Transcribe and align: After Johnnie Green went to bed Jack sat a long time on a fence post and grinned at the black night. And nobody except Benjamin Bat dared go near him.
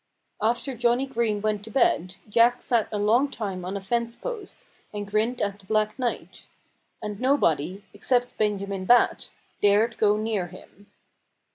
After 0.41 0.75
Johnnie 0.75 1.05
Green 1.05 1.43
went 1.43 1.63
to 1.63 1.69
bed 1.69 2.15
Jack 2.27 2.63
sat 2.63 2.87
a 2.91 2.97
long 2.97 3.29
time 3.29 3.63
on 3.63 3.77
a 3.77 3.81
fence 3.81 4.15
post 4.15 4.65
and 4.91 5.05
grinned 5.05 5.43
at 5.43 5.59
the 5.59 5.67
black 5.67 5.99
night. 5.99 6.47
And 7.03 7.19
nobody 7.21 7.83
except 7.93 8.35
Benjamin 8.39 8.85
Bat 8.85 9.29
dared 9.61 9.99
go 9.99 10.17
near 10.17 10.47
him. 10.47 10.87